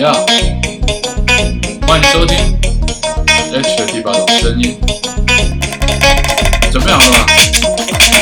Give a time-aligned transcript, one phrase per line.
[0.00, 0.14] 呀，
[1.86, 2.34] 欢迎收听
[3.52, 4.78] H 的第八种声音，
[6.72, 7.26] 准备好了吗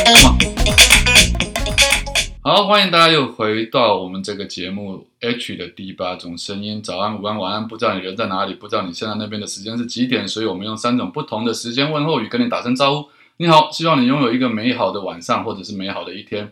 [0.05, 0.35] ？Come on！
[2.43, 6.83] 好，欢迎大家又回到我们这个节目 H 的第八种声音。
[6.83, 13.09] 早安、午安、晚安，不知道你人在哪里，不知道你现在那边的时间是几点，所以我们用三种不同的时间问候语跟你打声招呼。
[13.37, 16.51] 你好，希望你拥有一个美好的晚上，或者是美好的一天。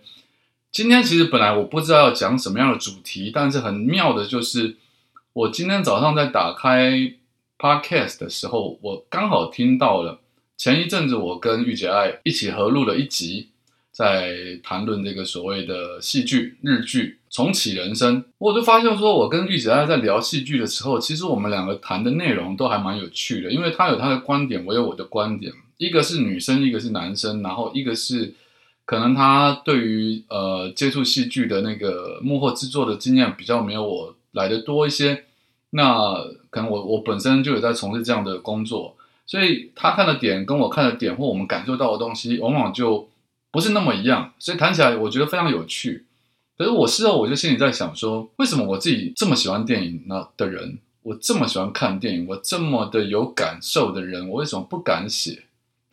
[0.70, 4.76] 今天其实本来我不知道要讲什么样的主题，但是很妙的就是，
[5.36, 7.12] 我今天早上在打开
[7.58, 10.18] podcast 的时候，我刚好听到了
[10.56, 13.48] 前一阵子我跟玉姐爱一起合录了一集，
[13.92, 28.32] 在谈论这个所谓的戏剧日剧《重启人生》，我就发现说，我跟玉姐爱在聊戏剧的时候，其实我们两个谈的内容都还蛮有趣的，因为她有她的观点，我有我的观点，一个是女生，一个是男生，然后一个是。
[28.86, 35.24] 可能他对于呃接触戏剧的那个幕后制作的经验比较没有我来的多一些，
[35.70, 36.14] 那
[36.50, 43.08] 可能我我本身就有在从事这样的工作，所以他看的点跟我看的点或我们感受到的东西往往就
[43.50, 46.04] 不是那么一样，所以谈起来我觉得非常有趣。
[46.56, 55.42] 可是我事后我就心里在想说，为什么我自己这么喜欢电影呢的人，我这么喜欢看电影，我这么的有感受的人，我为什么不敢写？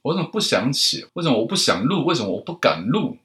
[0.03, 1.05] 我怎么不想写？
[1.13, 2.05] 为什么我不想录？
[2.05, 3.17] 为什么我不敢录？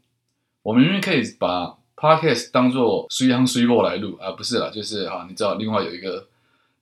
[0.62, 6.26] 我明明可以把 podcast 当做随行随播来录啊，不是啦，就是啊，你知道，另外有一个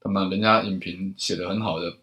[0.07, 1.95] 他们人家影评写的很好的，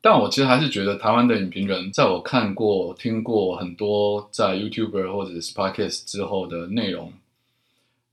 [0.00, 7.12] 但我其实还是觉得台湾的影评人，在我看过、听过很多在 YouTuber 或者是 podcast 之后的内容。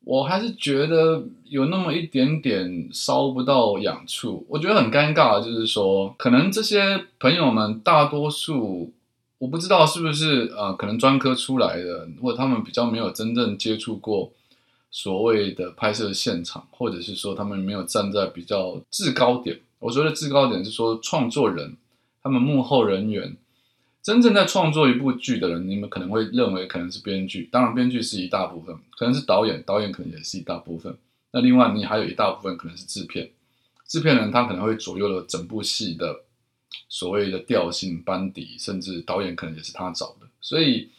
[0.03, 5.43] 我还是觉得有那么一点点烧不到痒处，我觉得很尴尬。
[5.43, 8.91] 就是说，可能这些朋友们大多数，
[9.39, 14.31] 我不知道是不是呃，可能专科出来的，或者他们比较没有真正接触过
[14.95, 19.59] 所谓的拍摄现场，或者是说他们没有站在比较制高点。
[19.79, 21.75] 我说的制高点是说创作人，
[22.23, 23.35] 他们幕后人员。
[24.01, 30.97] 真正在创作一部剧的人，你们可能会认为可能是编剧，当然编剧是一大部分，可能是导演，导演可能也是一大部分。
[31.31, 33.29] 那另外你还有一大部分可能是制片，
[33.85, 36.21] 制片人他可能会左右了整部戏的
[36.87, 40.27] 所谓的调性、班底，甚至导演可能也是他找的。
[40.39, 40.89] 所以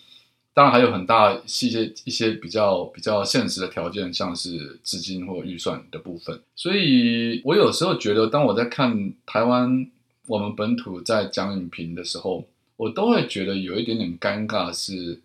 [0.56, 6.40] 当然还有很大一些一些比较比较现实的条件，像是资金或预算的部分。
[6.54, 9.86] 所以我有时候觉得，当我在看台湾
[10.26, 12.46] 我们本土在讲影评的时候，
[12.78, 15.20] 我都会觉得有一点点尴尬，是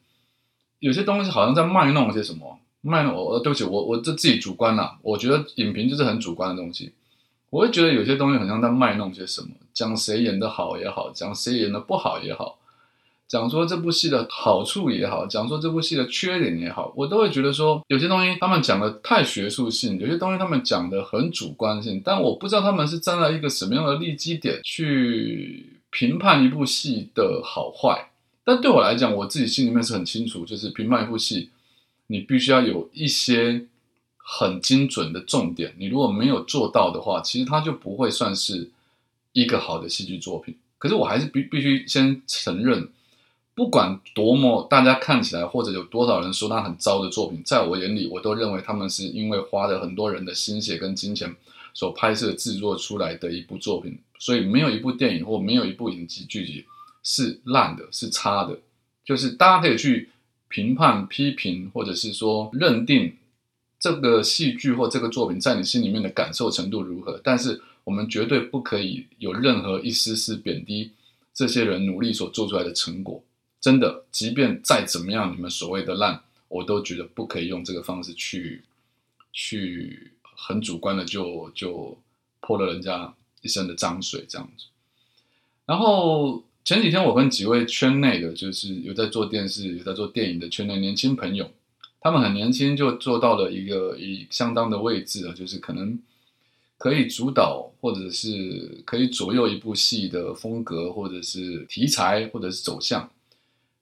[0.79, 6.91] 有些东西好像在卖弄些什么，卖弄我，对不起，我我这自己主观啦，我觉得影评就是很主观的东西，
[7.49, 12.59] 我会觉得有些东西好像在卖弄些什么，讲谁演的好也好，讲谁演的不好也好，
[13.31, 25.77] 讲说这部戏的好处也好，讲说这部戏的缺点也好，我都会觉得说有些东西他们讲的太学术性，有些东西他们讲的很主观性，但我不知道他们是站在一个什么样的立基点去。
[25.93, 28.11] 评判一部戏的好坏，
[28.45, 31.49] 但对我来讲，我自己心里面是很清楚，就是评判一部戏，
[32.07, 33.67] 你必须要有一些
[34.15, 35.75] 很精准的重点。
[35.77, 38.71] 你如果没有做到的话，其实它就不会算是
[39.33, 40.55] 一个好的戏剧作品。
[40.77, 42.87] 可是我还是必必须先承认，
[43.55, 51.35] 不管多么大家看起来或者有多少人说它很糟的作品，在我眼里，我都认为他们是因为花了很多人的心血跟金钱。
[51.73, 56.65] 所拍摄制作出来的一部作品，所以没有一部电影或没有一部影集剧集
[57.01, 58.59] 是烂的，是差的。
[59.05, 60.09] 就是大家可以去
[60.49, 63.15] 评判、批评，或者是说认定
[63.79, 67.17] 这个戏剧或这个作品在你心里面的感受程度如何。
[67.23, 70.91] 但是我们绝对不可以有任何一丝丝贬低
[71.33, 73.23] 这些人努力所做出来的成果。
[73.61, 78.63] 真的，即便再怎么样，你们所谓的烂，我都觉得不可以用这个方式去
[79.31, 80.11] 去。
[80.43, 81.95] 很主观的就就
[82.39, 83.13] 泼了人家
[83.43, 84.65] 一身的脏水这样子，
[85.67, 91.51] 然后前几天我跟几位圈内的，就是有在做电视、有在做电影的圈内年轻朋友，
[91.99, 95.99] 他们很年轻就做到了一个以相当的位置啊，就是可能
[96.79, 103.11] 可以主导或者是可以左右一部戏的风格，或者是题材，或者是走向。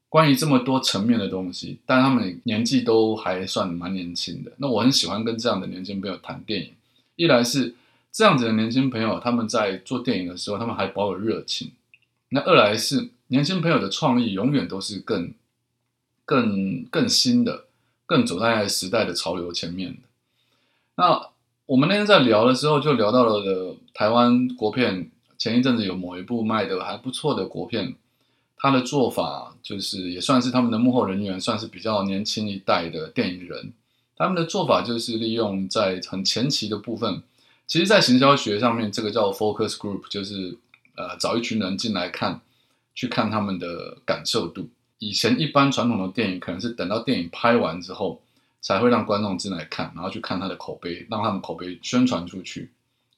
[0.09, 4.51] 关于这么多层面的东西，但他们年纪都还算蛮年轻的。
[4.57, 6.73] 那我很喜欢跟这样的年轻朋友谈电影，
[7.15, 7.75] 一来是
[8.11, 11.69] 这样子的年轻朋友他们在做电影的时候，他们还保有热情；
[12.29, 15.31] 那二来是年轻朋友的创意永远都是更、
[16.25, 17.65] 更、更新的，
[18.07, 19.99] 更走在时代的潮流前面的。
[20.95, 21.29] 那
[21.67, 27.93] 我们那天在聊的时候，就聊到了台湾国片，前一阵子有某一部卖的还不错的国片。
[28.61, 33.71] 他的做法就是也算是他们的幕后人员，算是比较年轻一代的电影人。
[34.17, 37.23] 他们的做法就是利用在很前期的部分，
[37.65, 40.57] 其实，在行销学上面，这个叫 focus group，就是
[40.97, 42.41] 呃找一群人进来看，
[42.93, 44.67] 去看他们的感受度。
[44.97, 48.21] 以前一般传统的电影可能是等到电影拍完之后，
[48.59, 52.71] 才会让观众进来看，然后去看他的口碑，让他们口碑宣传出去。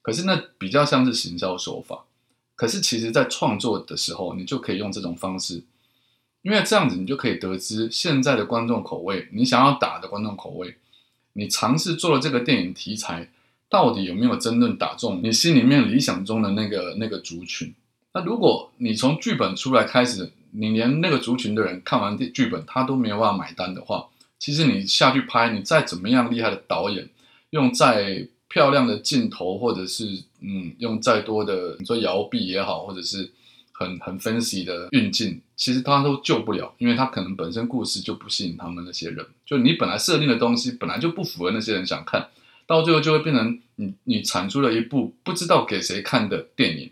[0.04, 2.06] 可是那比较像是行销手法。
[2.62, 5.64] 可是其实，在创作的时候，你就可以用这种方式，
[6.44, 10.76] 因为这样子你就可以得知现在的观众口味，你想要打的观众口味，
[11.34, 13.32] 你尝试做了这个电影题材，
[13.68, 17.74] 到底有没有真正打中你心里面理想中的那个那个族群？
[18.14, 27.10] 那如果你从剧本出来开始，你连那个族群的人看完剧本，他都没有办法买单的话，其实你下去拍，你再怎么样厉害的导演，
[27.50, 30.04] 用再漂亮的镜头，或者是
[30.42, 33.32] 嗯，用再多的你说摇臂也好，或者是
[33.72, 42.30] 很很分析的运镜，其实他都救不了，因为他可能本身故事就不吸引他们那些人，就你本来设定的东西本来就不符合那些人想看，
[42.68, 46.92] 到最后就会变成你你产出了一部不知道给谁看的电影，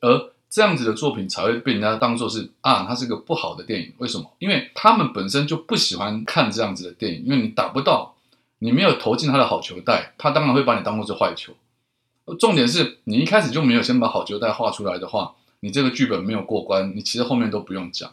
[0.00, 0.32] 而。
[0.48, 3.92] 这样子的作品才会被人家当做是啊，它是个不好的电影。
[3.98, 4.24] 为什么？
[4.38, 8.15] 因为他们本身就不喜欢看这样子的电影，因为你打不到，
[8.58, 11.52] 你没有投进他的好球带，他当然会把你当做是坏球。
[12.38, 18.12] 重点是你一开始就没有先把好球带画出来的话，你这个剧本没有过关，你其实后面都不用讲。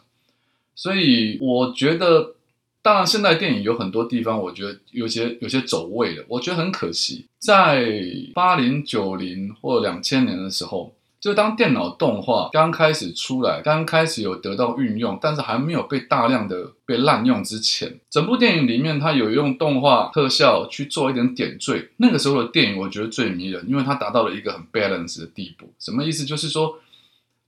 [0.74, 2.34] 所以我觉得，
[2.82, 7.26] 当然现在电影有很多地方，我觉得有些有些走位的，我觉得很可惜。
[7.38, 7.86] 在
[8.34, 10.94] 八零九零或两千年的时候。
[11.24, 21.88] 就当电脑动画刚开始出来，刚开始有得到运用，但是还没有被大量的被滥用之前，整部电影里面它有用动画特效去做一点点缀。
[21.96, 25.72] 那个时候的电影我觉得最迷人，因为它达到了一个很 balance 的地步。
[25.78, 26.26] 什么意思？
[26.26, 26.78] 就是说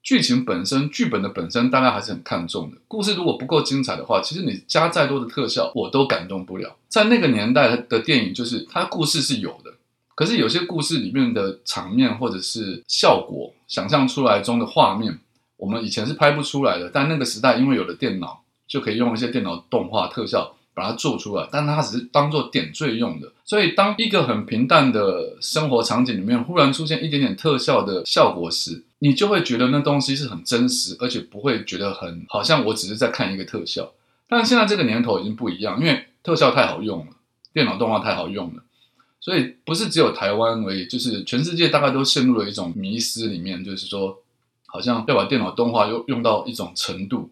[0.03, 2.79] 剧情本身、剧本的本身，大家还是很看重的。
[2.89, 6.75] 故事如果不够精彩的话，其实你加再多的特效，我都感动不了。
[6.89, 9.75] 在那个年代的电影，就是它故事是有的。
[10.15, 15.19] 可是有些故事里面的场面或者是效果，想象出来中的画面，
[15.57, 16.91] 我们以前是拍不出来的。
[16.93, 21.49] 但那个时代，因为有了电脑，就可以用一些电脑动画特效把它做出来。
[21.51, 23.33] 但它只是当做点缀用的。
[23.45, 33.93] 所以，当一个很平淡的生活场景里面忽然出现一点点特效的效果时，你就会觉得那东西是很真实，而且不会觉得很好像我只是在看一个特效。
[34.29, 37.13] 但现在这个年头已经不一样，因为特效太好用了，
[37.53, 38.63] 电脑动画太好用了。
[39.21, 44.23] 所以不是只有台湾而已，就是全世界大概都陷入了一种迷失里面，就是说，
[44.67, 47.29] 好像要把电脑动画用用到一种程度，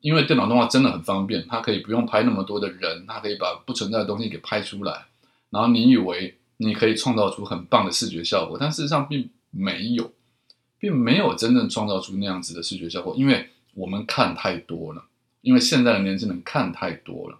[0.00, 5.06] 因为电脑动画真的很方便，它可以不用拍那么多的人，它可以把不存在的东西给拍出来，
[5.50, 10.10] 然后你以为你可以创造出很棒的视觉效果，但事实上并没有，
[10.80, 15.04] 并没有真正创造出那样子的视觉效果，因为我们看太多了，
[15.42, 17.38] 因为现在的年轻人看太多了，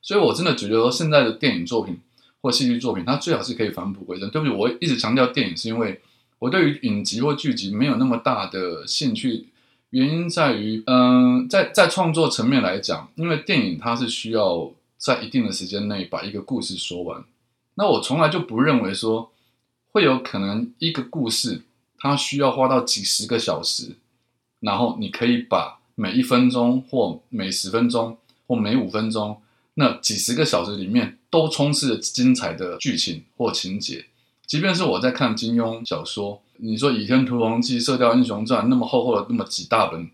[0.00, 1.98] 所以我真的觉得说现在的电影作品。
[2.40, 4.30] 或戏剧作品，它最好是可以返璞归真。
[4.30, 6.00] 对不起，我一直强调电影，是因为
[6.38, 9.46] 我对于影集或剧集没有那么大的兴趣。
[9.90, 17.24] 原因在于，嗯，在在创作层面来讲，因为电影它是需要在一定的时间内把一个故事说完。
[17.74, 19.32] 那我从来就不认为说
[19.90, 21.62] 会有可能一个故事
[21.98, 23.96] 它需要花到几十个小时，
[24.60, 28.16] 然后你可以把每一分钟或每十分钟
[28.46, 29.40] 或每五分钟。
[29.74, 34.06] 那几十个小时里面都充斥着精彩的剧情或情节，
[34.46, 40.10] 即便是我在看金庸小说，你说《倚天屠龙记》《射雕英雄传》那么厚厚的那么几大本，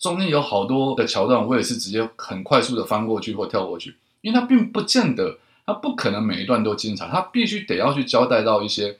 [0.00, 8.98] 中间有好多的桥段，我也是直接很快速的翻过去或跳过去，因为它并不见得，它不可能每一段都精彩，它必须得要去交代到一些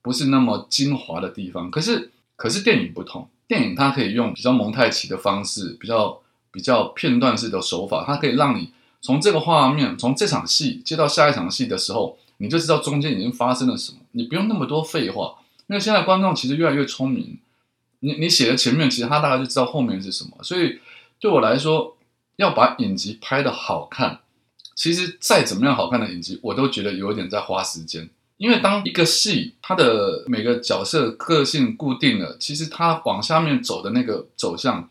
[0.00, 1.68] 不是那么精华的地方。
[1.68, 6.20] 可是，可是电影不同，电影它可以用比较蒙太奇的方式，比较
[6.52, 8.70] 比较片段式的手法，它可以让你。
[9.00, 13.98] 从这个画面，从这场戏接到下一场戏的时候，你就知道中间已经发生了什么。
[14.12, 15.36] 你不用那么多废话，
[15.68, 17.38] 因为现在观众其实越来越聪明。
[18.00, 20.30] 你你写的前面，其实他大概就知道后面是什么。
[20.42, 20.78] 所以
[21.20, 21.96] 对我来说，
[22.36, 24.20] 要把影集拍的好看，
[24.74, 28.08] 其实再怎么样好看的影集，我都觉得有点在花时间。
[28.36, 34.88] 因为当一个戏它的每个角色个性固定了，其实它往下面走的那个走向。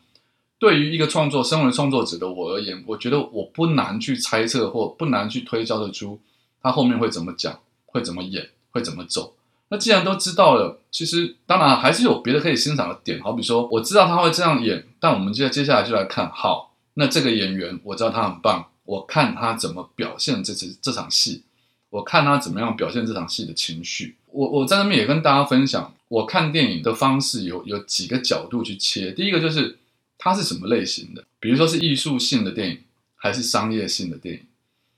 [0.60, 6.20] 对于一个创作，身为创作者的我而言，我觉得我不难去猜测或不难去推敲得出
[6.64, 9.36] 他后面会怎么讲，会怎么演，会怎么走。
[9.70, 13.22] 那既然都知道了，其实当然还是有别的可以欣赏的点。
[13.22, 21.44] 好比说，我知道他会这样演，但我们接接下来就来看，好，那这个演员我知道他很棒，我看他怎么表现这次这场戏，
[21.92, 24.16] 我看他怎么样表现这场戏的情绪。
[24.32, 29.12] 我我在那边也跟大家分享，我看电影的方式有有几个角度去切。
[29.12, 29.78] 第一个就是。
[30.18, 31.24] 它是什么类型的？
[31.40, 32.80] 比如说是艺术性的电影，
[33.16, 34.42] 还是商业性的电影？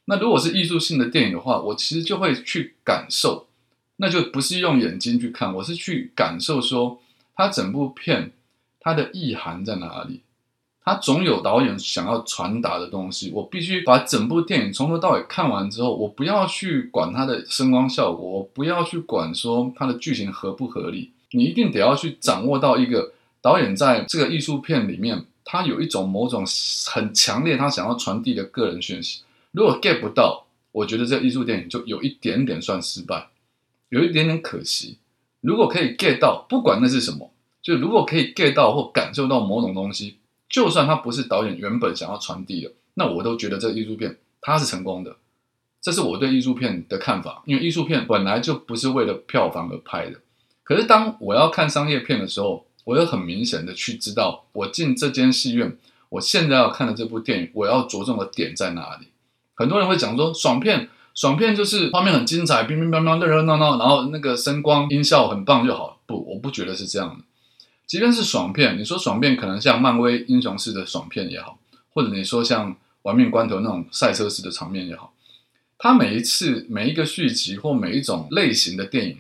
[0.06, 3.48] 那如果是艺术性的电影的话，我其实就会去感受
[3.98, 7.00] 那就不是用眼睛去看，我是去感受说
[7.36, 8.32] 它整部片
[8.80, 10.22] 它的意涵在哪里。
[10.82, 26.46] 它总有导演想要传达的东西，我必须把整部电影从头到尾看完之后，我不要去管它的声光效果，我不要去管说它的剧情合不合理，你一定得要去掌握到一个导演在这个艺术片里面，他有一种某种
[26.92, 29.22] 很强烈他想要传递的个人讯息。
[29.52, 33.30] 如果 get 不到，我觉得这艺术电影就有一点点算失败，
[33.90, 34.98] 有一点点可惜。
[35.42, 37.32] 如果可以 get 到，不管那是什么，
[37.62, 40.18] 就如果可以 get 到或感受到某种东西。
[40.50, 45.16] 就算它不是导演原本想要传递的，那我都觉得这个艺术片它是成功的。
[45.80, 50.20] 这是我对艺术片的看法，因为艺术片本来就不是为了票房而拍的。
[50.64, 55.78] 可是当我要看商业片的时候，我有很明显的去知道，我进这间戏院，
[56.10, 59.10] 我现在要看的这部电影，我要着重的点在哪里。
[59.54, 66.02] 很多人会讲说，爽片，爽片就是画面很精彩，乒乒乓乓，热热闹闹，然后那个声光音效很棒就好。
[66.08, 67.24] 不，我不觉得是这样的。
[67.86, 71.60] 即便是爽片，你说爽片可能像漫威英雄式的爽片也好，
[71.94, 75.14] 或者你说像玩命关头那种赛车式的场面也好，
[75.78, 79.20] 它每一次每一个续集或每一种类型的电影，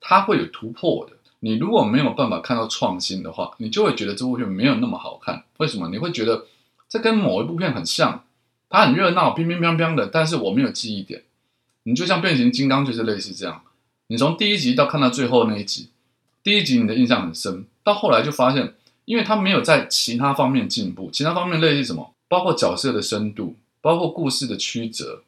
[0.00, 1.16] 它会有突破的。
[1.44, 5.44] 你如果没有办法看到创新的话，你就会觉得这部片没有那么好看。
[5.58, 5.90] 为什么？
[5.90, 6.46] 你会觉得
[6.88, 8.24] 这跟某一部片很像，
[8.70, 11.24] 它很热闹，乒乒乓乓的，但是我没有记忆点。
[11.82, 13.60] 你就像变形金刚就是类似这样，
[14.06, 15.90] 你从第一集到看到最后那一集，
[16.42, 17.66] 第一集你的印象很深。
[17.82, 18.72] 到后来就发现，
[19.04, 25.22] 因为他没有在其他方面进步，其他方面类似什么，包括角色的深度，包括故事的曲折，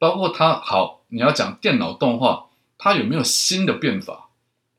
[0.00, 4.21] 包括他好，你要讲电脑动画，它有没有新的变法？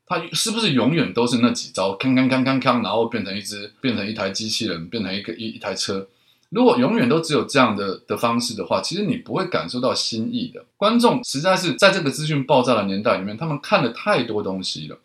[0.06, 6.06] 它是不是永远都是那几招，康康康康康，然后变成一只，变成一台机器人，变成一个一一台车？
[6.50, 10.64] 如果永远都只有这样的的方式的话，其实你不会感受到新意的。
[10.76, 14.98] 观众实在是在这个资讯爆炸的年代里面，他们看了太多东西了。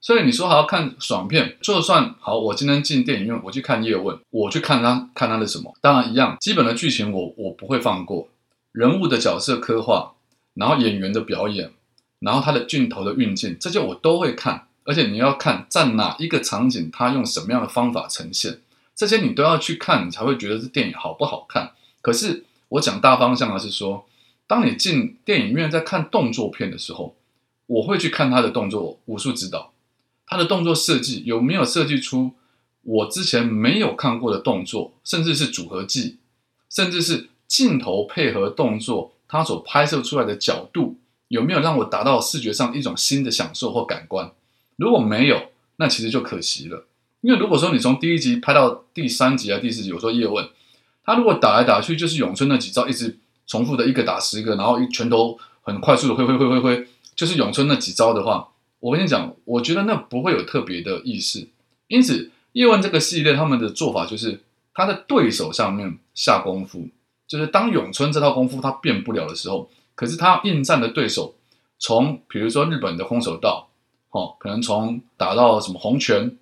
[0.00, 8.28] 所以你说还要看爽片，就算好，我今天进电影院，我去看叶问，我去看他看他的什么，当然一样，基本的剧情我我不会放过，
[8.72, 10.12] 人物的角色刻画，
[10.54, 11.72] 然后演员的表演，
[12.20, 18.60] 然后他的镜头的运镜，这些我都会看，而且你要看在哪一个场景，他用什么样的方法呈现，
[18.94, 21.72] 这些你都要去看，你才会觉得这电影好不好看。
[22.00, 24.06] 可是我讲大方向的是说，
[24.46, 27.16] 当你进电影院在看动作片的时候，
[27.66, 29.72] 我会去看他的动作武术指导。
[30.26, 32.32] 他的动作设计有没有设计出
[32.82, 36.18] 我之前没有看过的动作，甚至是组合技，
[36.68, 40.96] 甚至是镜头配合动作，他所拍摄出来的角度
[41.28, 44.30] 有没有让我达到视觉上一种新的享受或感官？
[44.76, 46.86] 如果没有，那其实就可惜了。
[47.20, 50.48] 因为如果说你从第一集拍到第三集啊、第四集，有时候叶问
[51.04, 58.48] 他如果打来打去就是咏春那几招，一直重复的一个打十个，然后一拳头很快速的挥挥挥挥挥，就是咏春那几招的话。
[58.78, 61.48] 我跟你讲，我觉得那不会有特别的意思。
[61.88, 64.42] 因此，叶问这个系列他们的做法就是
[64.74, 66.86] 他的对手上面下功夫，
[67.26, 71.34] 就是当咏春这套功夫他变不了的时候，可是他应战的对手
[71.80, 73.68] 从比如说日本的空手道，
[74.10, 76.38] 哦，可能从打到什么红拳，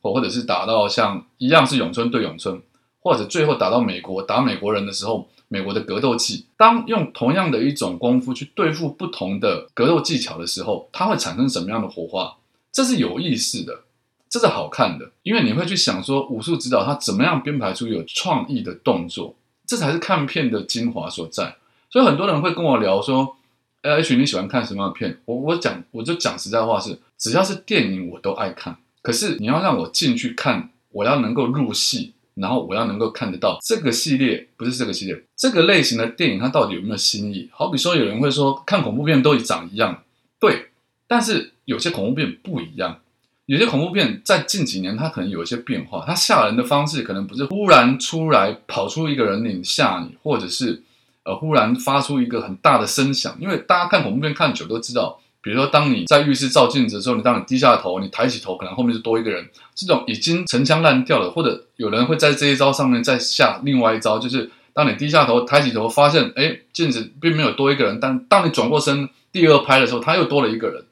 [0.00, 2.62] 或或者是打到像一样是咏春对咏春，
[3.00, 5.26] 或者最后打到美国打美国人的时候。
[5.50, 12.36] 美国的格斗技，当用同样的一种功夫去对付不同的格斗技巧的时候，它会产生什么样的火花？
[12.70, 13.84] 这是有意思的，
[14.28, 19.36] 这是好看的，因为你会去想说武术指导他怎么样编排出有创意的动作，
[19.66, 21.56] 这才是看片的精华所在。
[21.90, 23.36] 所以很多人会跟我聊说
[23.82, 25.18] ，H 你喜欢看什么样的片？
[25.24, 32.14] 我我讲我就讲实在话是，只要是电影我都爱看，可是你要让我进去看，我要能够入戏。
[32.40, 37.48] 然后我要能够看得到这个系列，不是这个系列，这个类型的电影它到底有没有新意？
[37.50, 40.04] 好比说有人会说看恐怖片都长一样，
[40.38, 40.68] 对，
[41.08, 43.00] 但是有些恐怖片不一样，
[43.46, 50.80] 有些恐怖片在近几年它可能有一些变化，它吓人的方式可能不是忽然出来跑出一个人影吓你，或者是
[51.28, 55.20] 呃忽然发出一个很大的声响，因为大家看恐怖片看久都知道。
[55.40, 59.48] 比如说，当你在浴室照镜子的时候，你当你低下头，你抬起头，可能后面就多一个人。
[59.74, 70.84] 这种已经陈腔滥调了，或者有人会在这一招上面再下另外一招，就是当你低下头、抬起头，发现哎镜子并没有多一个人，但当你转过身第二拍的时候，他又多了一个人。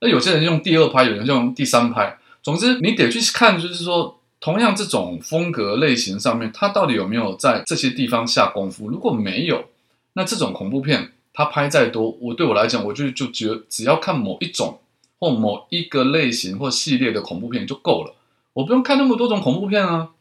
[0.00, 2.18] 那有些人用第二拍，有人用第三拍。
[2.42, 8.88] 总之，你得去看，就是说，同样这种风格类型上面，他到底有没有在这些地方下功夫？
[8.88, 9.64] 如果没有，
[10.12, 11.12] 那这种恐怖片。
[11.38, 14.80] 他拍再多，我对我来讲，我就就觉只要看某一种
[15.18, 18.14] 或某一个类型或系列的恐怖片就够了，
[18.54, 20.12] 我不用看那么多种恐怖片啊。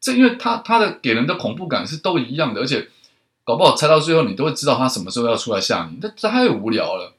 [0.00, 2.86] 这因为他他的给人的恐怖感是都一样的，而且
[3.42, 7.12] 搞不好猜到最后你都会知道他什么时候要出来吓你，这这太无聊了。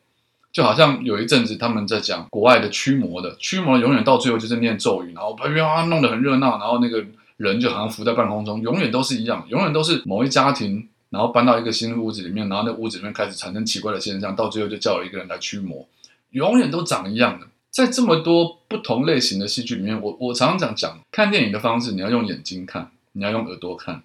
[0.55, 15.85] 就好像有一阵子他们在讲国外的驱魔的，驱魔永远到最后就是念咒语，然后啪啪弄得很热闹，然后那个人就好像浮在半空中，永远都是一样，永远都是某一家庭，然后搬到一个新的屋子里面，然后那屋子里面开始产生奇怪的现象，到最后就叫了一个人来驱魔，
[16.29, 17.45] 永远都长一样的。
[17.69, 24.03] 在这么多不同类型的戏剧里面，我我常常讲讲看电影的方式，你要用眼睛看，你要用耳朵看，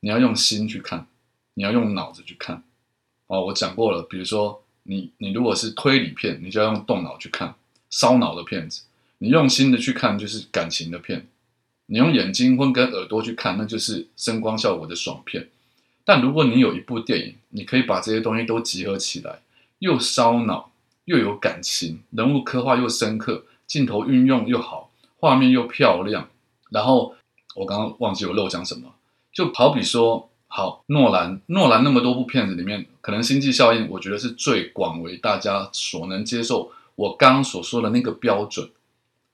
[0.00, 1.06] 你要用心去看，
[1.52, 2.62] 你要用脑子去看。
[3.26, 7.54] 哦，我讲过了，比如说你你如果是推理片，你就要用动脑去看
[7.90, 8.84] 烧脑的片子；
[9.18, 11.20] 你用心的去看就是感情的片；
[11.86, 15.48] 你用眼睛或跟耳朵去看，那就是声光效果的爽片。
[16.04, 19.40] 但如果你有一部电影，你可以把这些东西都集合起来，
[19.80, 20.70] 又烧脑。
[21.06, 26.30] 又有感情，人物刻画又深刻，镜头运用又好，画面又漂亮。
[26.70, 27.14] 然后
[27.54, 28.94] 我刚刚忘记我漏讲什么，
[29.30, 36.70] 就好比说，好诺兰，诺兰那么多部片子里面，可能《星际效应》我觉得是最广为大家所能接受。
[36.94, 38.70] 我刚刚所说的那个标准，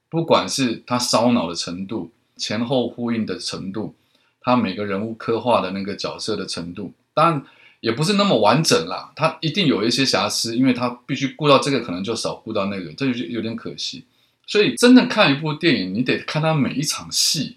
[0.08, 3.94] 不管是他烧脑的程度、前后呼应的程度、
[4.40, 7.44] 他每个人物刻画的那个角色的程度，当然。
[7.80, 14.04] 也不是那么完整啦，它一定有一些瑕疵，因为它必须顾到这个，可能就少顾到那个，这就有点可惜。
[14.46, 17.56] 所以，真正看一部电影，你得看它每一场戏。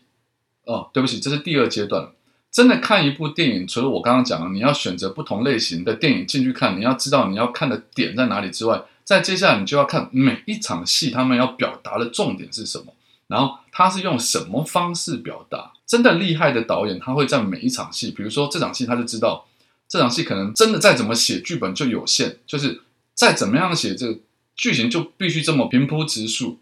[0.63, 2.09] 哦，对不起，这是第二阶段。
[2.53, 12.93] 真的看一部电影，除了我刚刚讲的，你要选择不同类型的电影进去看，你要知道你要看的点在哪里之外，再接下来你就要看每一场戏，他们要表达的重点是什么，
[13.27, 15.73] 然后他是用什么方式表达。
[15.87, 19.45] 真的厉害的导演，他会在每一场戏，比如说这场戏，他就知道。
[19.89, 22.81] 这场戏可能真的再怎么写剧本就有限，就是
[23.13, 24.17] 再怎么样写这个
[24.55, 26.57] 剧情就必须这么平铺直述，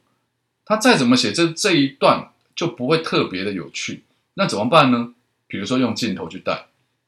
[0.65, 4.03] 他再怎么写这这一段就不会特别的有趣。
[4.33, 5.13] 那怎么办呢？
[5.51, 6.65] 比如说用镜头去带，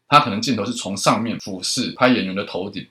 [0.10, 2.86] 他可能镜头是从上面俯视拍演员的头顶，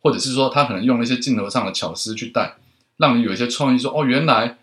[0.00, 2.54] 或者是说他可能用那些镜头上的巧思去带，
[2.96, 4.56] 让你有一些创意，说哦原来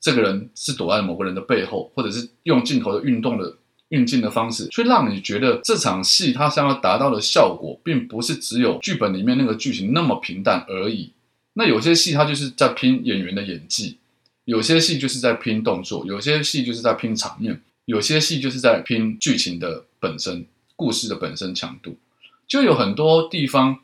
[0.00, 3.56] 这个人是躲在某个人的背后，或者是用镜头的运动的。
[3.90, 11.12] 运镜的方式，去让你觉得这场戏它想要达到的效果，并不是只有剧本里面那个剧情那么平淡而已。
[11.54, 13.98] 那有些戏它就是在拼演员的演技，
[14.44, 17.60] 有些戏就是在拼动作，有些戏就是在拼场面，
[17.90, 21.96] 有些戏就是在拼剧情的本身、故事的本身强度。
[22.46, 23.80] 就有很多地方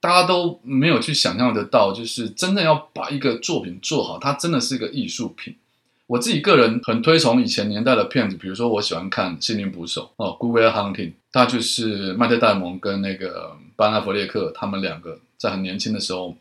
[0.00, 5.56] 大家都没有去想象得到，就是真正要把一个作品做好，它真的是一个艺术品。
[6.06, 16.36] 我自己个人很推崇以前年代的片子，比如说我喜欢看《心灵捕手》哦，《Good Will Hunting》，它就是麦特戴蒙跟那个班纳弗列克他们两个在很年轻的时候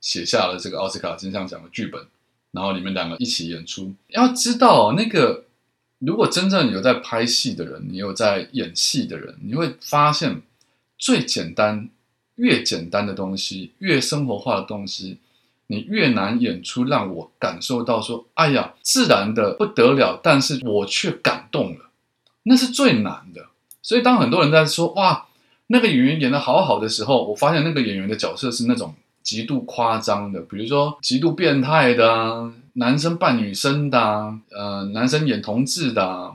[0.00, 2.00] 写下了这个奥斯卡金像奖的剧本，
[2.52, 3.92] 然后你们两个一起演出。
[4.08, 5.45] 要知道，那个
[5.98, 10.42] 如果真正有在拍戏的人，你有在演戏的人，你会发现
[10.98, 11.88] 最简单、
[12.34, 15.18] 越简单的东西，越生活化的东西。
[15.68, 21.90] 你越难演出，让我感受到说，哎呀，自然的不得了，但是我却感动了，
[22.44, 23.46] 那是最难的。
[23.82, 25.26] 所以当很多人在说哇，
[25.66, 36.32] 那个演员演的好好的时候，我发现那个演员的角色是那种极度夸张的，比如说极度变态的，男生扮女生的，呃，男生演同志的。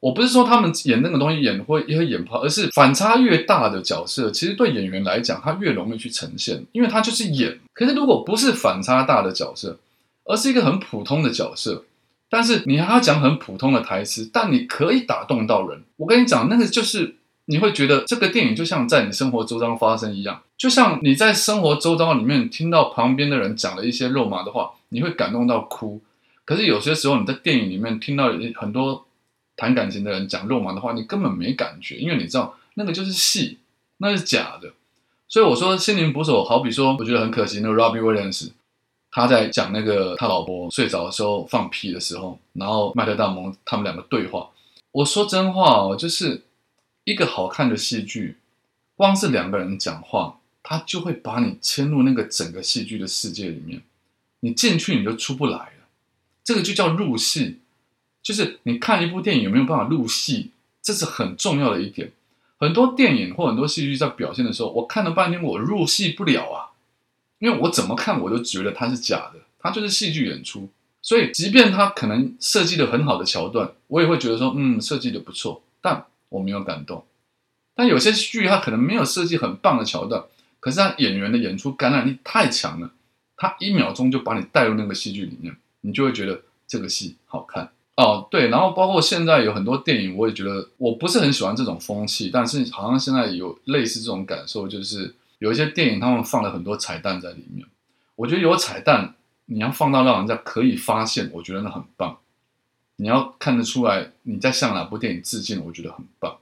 [0.00, 7.58] 我不是说他们演那个东西演会也会演不好，而是反差越大的角色，其实对演员来讲，他越容易去呈现，因为他就是演。
[7.72, 9.78] 可是如果不是反差大的角色，
[10.24, 11.84] 而是一个很普通的角色，
[12.28, 15.82] 但是你还要讲很普通的台词，但你可以打动到人。
[15.96, 17.14] 我跟你讲，那个就是
[17.46, 26.00] 你会觉得这个电影就像在你生活周遭发生一样，就像你在生活周遭里面听到旁边的人讲了一些肉麻的话，你会感动到哭。
[26.44, 29.06] 可是有些时候你在电影里面听到很多。
[29.56, 33.58] 谈感情的人讲肉麻的话，你根本没感觉，因为你知道那个就是戏，
[33.98, 34.72] 那是假的。
[35.28, 38.50] 所以我说心灵捕手，好比说，我觉得很可惜，那个 Robbie Williams
[39.12, 44.50] 他在讲那个他老婆睡着的时候放屁的时候，然后麦特大蒙他们两个对话。
[44.90, 46.42] 我说真话哦，就是
[47.04, 48.36] 一个好看的戏剧，
[48.96, 53.82] 光是两个人讲话，他就会把你牵入那个整个戏剧的世界里面，
[54.40, 55.88] 你进去你就出不来了，
[56.42, 57.58] 这个就叫入戏。
[58.22, 62.10] 就是你看一部电影有没有办法入戏，这是很重要的一点。
[62.56, 66.72] 很多电影或很多戏剧在表现的时候，我看了半天我入戏不了啊，
[67.38, 70.70] 因为我怎么看我都觉得它是假的，它就是戏剧演出。
[71.02, 77.04] 所以即便它可能设计的很好的桥段，我也会觉得说，嗯，设计的不错，但我没有感动。
[77.76, 80.22] 但有些剧它可能没有设计很棒的桥段，
[80.58, 82.90] 可是它演员的演出感染力太强了，
[83.36, 87.70] 他一秒钟就把你带入那个戏剧里面，你就会觉得这个戏好看。
[87.96, 97.64] 哦，对，然后包括现在有很多电影，我也觉得我不是很喜欢这种风气，但是好像现在有类似这种感受，就是有一些电影他们放了很多彩蛋在里面。
[98.16, 99.14] 我觉得有彩蛋，
[99.46, 102.18] 你要放到让人家可以发现，我觉得那很棒。
[102.96, 106.36] 你要看得出来你在向哪部电影致敬，我觉得很棒。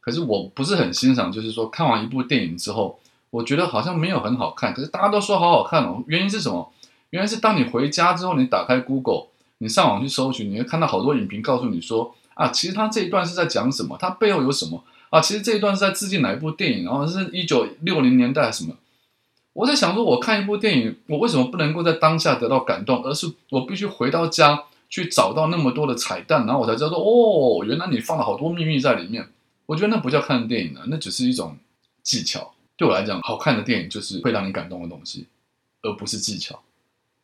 [0.00, 2.98] 可是我不是很欣赏，就是说看完一部电影之后，
[3.30, 6.04] 我觉得好像没有很好看，可是大家都说好好看哦。
[6.06, 6.70] 原因是什么？
[7.10, 15.20] 原来是当你回家之后，你打开 Google，你上网去搜寻，你会看到好多影评告诉你说啊，其实他这一段是在讲什么，它背后有什么啊？
[15.20, 18.74] 其实这一段是在致敬哪一部电影，然后是一九六零年代什么？
[19.54, 24.64] 我在想说，我看一部电影，我为什么不能够在当下得到感动，而是我必须回到家
[24.94, 29.28] 去找到那么多的彩蛋，然后我才知道说，哦，原来你放了好多秘密在里面。
[29.66, 31.58] 我觉得那不叫看电影了，那只是一种
[32.04, 32.54] 技巧。
[32.76, 35.26] 对我来讲，好看的电影就是会让你感动的东西，
[35.82, 36.62] 而不是技巧。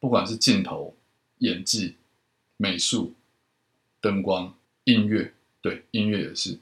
[0.00, 0.96] 不管是镜头、
[1.38, 1.94] 演技、
[2.56, 3.14] 美术、
[4.00, 4.52] 灯光、
[4.82, 6.58] 音乐，对音乐也是，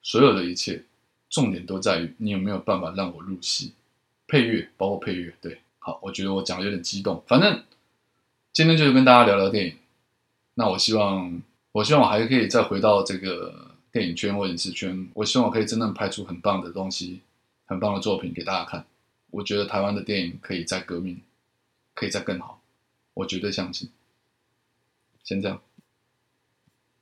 [0.00, 0.84] 所有的一切，
[1.28, 3.72] 重点都在于你有没有办法让我入戏。
[4.28, 7.20] 配乐，包括配乐，对，好，我觉得我讲的有点激动。
[7.26, 7.64] 反正
[8.52, 9.74] 今天就是跟大家聊聊电影。
[10.54, 13.70] 那我希望，我希望我还可以再回到这个。
[13.92, 17.20] 电影圈或影视圈，我希望我可以真正拍出很棒的东西，
[17.66, 18.86] 很棒的作品给大家看。
[19.30, 21.20] 我觉得台湾的电影可以再革命，
[21.92, 22.62] 可以再更好，
[23.12, 23.90] 我绝对相信。
[25.22, 25.60] 先这样。